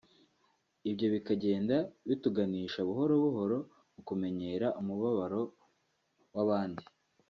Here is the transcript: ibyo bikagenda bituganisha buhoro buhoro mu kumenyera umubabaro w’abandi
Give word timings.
ibyo 0.89 1.07
bikagenda 1.13 1.75
bituganisha 2.07 2.79
buhoro 2.87 3.13
buhoro 3.23 3.57
mu 3.93 4.01
kumenyera 4.07 4.67
umubabaro 4.79 5.41
w’abandi 6.35 6.83